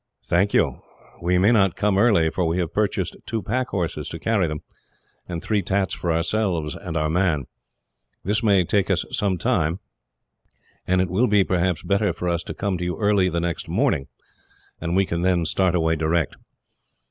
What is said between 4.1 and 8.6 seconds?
carry them, and three tats for ourselves and our man. This